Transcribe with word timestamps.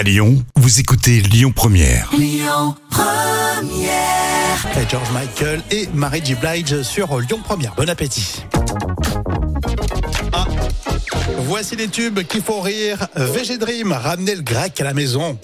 À 0.00 0.02
Lyon, 0.02 0.42
vous 0.56 0.80
écoutez 0.80 1.20
Lyon 1.20 1.52
Première. 1.54 2.10
Et 2.14 2.40
George 4.88 5.10
Michael 5.12 5.62
et 5.70 5.90
Marie 5.92 6.24
G. 6.24 6.34
Blige 6.36 6.80
sur 6.80 7.20
Lyon 7.20 7.40
Première. 7.44 7.74
Bon 7.74 7.86
appétit. 7.86 8.42
Ah, 10.32 10.46
voici 11.40 11.76
les 11.76 11.88
tubes 11.88 12.22
qui 12.22 12.40
font 12.40 12.62
rire. 12.62 13.08
VG 13.14 13.58
Dream, 13.58 13.92
ramenez 13.92 14.36
le 14.36 14.42
grec 14.42 14.80
à 14.80 14.84
la 14.84 14.94
maison. 14.94 15.38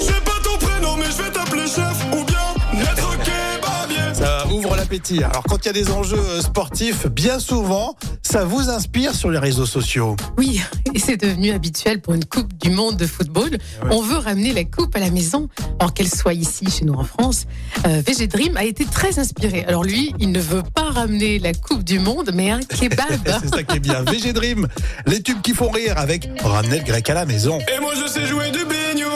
Alors 4.88 5.42
quand 5.48 5.58
il 5.64 5.66
y 5.66 5.68
a 5.68 5.72
des 5.72 5.90
enjeux 5.90 6.16
euh, 6.16 6.40
sportifs, 6.40 7.08
bien 7.08 7.40
souvent, 7.40 7.96
ça 8.22 8.44
vous 8.44 8.71
inspire 8.71 9.14
sur 9.14 9.30
les 9.30 9.38
réseaux 9.38 9.66
sociaux. 9.66 10.14
Oui, 10.38 10.60
et 10.94 11.00
c'est 11.00 11.16
devenu 11.16 11.50
habituel 11.50 12.00
pour 12.00 12.14
une 12.14 12.24
Coupe 12.24 12.56
du 12.56 12.71
Monde 12.71 12.96
de 12.96 13.06
football. 13.06 13.58
On 13.90 14.00
veut 14.00 14.18
ramener 14.18 14.53
la 14.53 14.62
Coupe 14.64 14.94
à 14.94 15.00
la 15.00 15.10
maison, 15.10 15.49
alors 15.80 15.92
qu'elle 15.92 16.09
soit 16.09 16.34
ici, 16.34 16.70
chez 16.70 16.84
nous 16.84 16.94
en 16.94 17.02
France. 17.02 17.46
Euh, 17.84 18.00
VG 18.06 18.28
Dream 18.28 18.56
a 18.56 18.64
été 18.64 18.84
très 18.84 19.18
inspiré. 19.18 19.64
Alors 19.66 19.82
lui, 19.82 20.14
il 20.20 20.30
ne 20.30 20.41
veut 20.41 20.62
pas 20.62 20.91
ramener 20.91 21.41
la 21.41 21.52
Coupe 21.52 21.82
du 21.82 21.98
Monde, 21.98 22.30
mais 22.32 22.50
un 22.50 22.60
kebab. 22.60 23.06
C'est 23.42 23.55
ça 23.55 23.62
qui 23.64 23.77
est 23.77 23.80
bien. 23.80 24.02
VG 24.02 24.32
Dream, 24.32 24.68
les 25.06 25.20
tubes 25.20 25.42
qui 25.42 25.52
font 25.52 25.70
rire 25.70 25.98
avec 25.98 26.30
ramenez 26.44 26.78
le 26.78 26.84
grec 26.84 27.10
à 27.10 27.14
la 27.14 27.27
maison. 27.27 27.58
Et 27.58 27.80
moi 27.80 27.92
je 28.00 28.08
sais 28.08 28.24
jouer 28.27 28.50
du 28.52 28.64
bignou. 28.64 29.10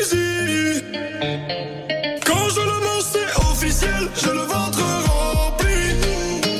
Easy. 0.00 1.61
Je 3.82 4.28
le 4.30 4.42
ventre 4.42 4.80
rempli. 5.08 5.76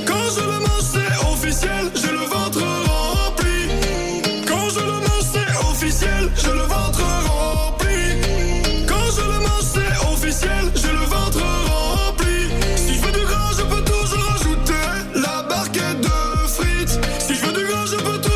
Quand 0.07 0.27
je 0.35 0.41
le 0.41 0.59
mange, 0.59 0.87
c'est 0.93 1.15
officiel. 1.33 1.91
Je 1.95 2.11
le 2.11 2.25
ventre 2.27 2.61
rempli. 2.61 3.69
Quand 4.49 4.69
je 4.71 4.81
le 4.81 4.99
mange, 5.07 5.27
c'est 5.33 5.51
officiel. 5.71 6.31
Je 6.37 6.51
le 6.51 6.63
ventre 6.63 7.03
rempli. 7.29 8.01
Quand 8.89 9.09
je 9.17 9.23
le 9.23 9.39
mange, 9.39 9.69
c'est 9.75 9.95
officiel. 10.13 10.65
Je 10.75 10.89
le 10.89 11.05
ventre 11.15 11.43
rempli. 11.69 12.49
Si 12.77 12.95
je 12.97 13.01
veux 13.01 13.13
du 13.13 13.25
gras, 13.25 13.53
je 13.57 13.63
peux 13.63 13.85
toujours 13.85 14.27
ajouter 14.35 14.85
la 15.15 15.43
barquette 15.49 16.01
de 16.01 16.49
frites. 16.49 16.99
Si 17.21 17.35
je 17.37 17.47
veux 17.47 17.53
du 17.53 17.65
gras, 17.67 17.87
je 17.87 17.97
peux 17.97 18.19
toujours 18.19 18.32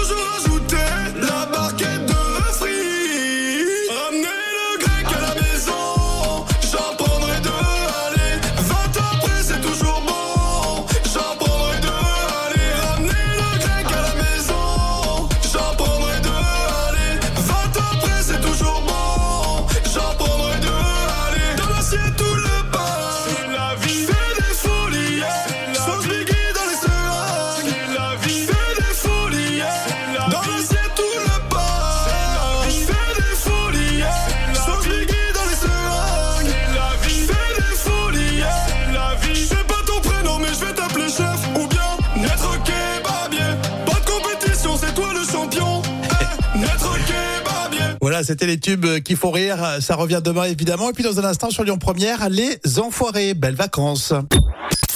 Voilà, 48.07 48.23
c'était 48.23 48.47
les 48.47 48.61
tubes 48.61 48.87
qui 49.01 49.17
font 49.17 49.33
rire. 49.33 49.79
Ça 49.81 49.97
revient 49.97 50.21
demain 50.25 50.45
évidemment. 50.45 50.91
Et 50.91 50.93
puis 50.93 51.03
dans 51.03 51.19
un 51.19 51.25
instant 51.25 51.51
sur 51.51 51.65
Lyon 51.65 51.77
Première, 51.77 52.29
les 52.29 52.61
enfoirés. 52.79 53.35
Belles 53.35 53.57
vacances. 53.57 54.13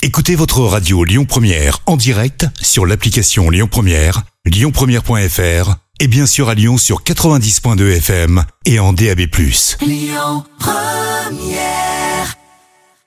Écoutez 0.00 0.36
votre 0.36 0.61
radio 0.61 1.03
Lyon 1.03 1.25
Première 1.25 1.81
en 1.87 1.97
direct 1.97 2.47
sur 2.62 2.87
l'application 2.87 3.50
Lyon 3.50 3.66
Première, 3.69 4.22
lyonpremière.fr 4.44 5.75
et 5.99 6.06
bien 6.06 6.26
sûr 6.26 6.49
à 6.50 6.54
Lyon 6.54 6.78
sur 6.78 7.03
90.2 7.03 7.97
FM 7.97 8.44
et 8.65 8.78
en 8.78 8.93
DAB+. 8.93 9.22
Lyon 9.81 10.44
Première 10.60 12.00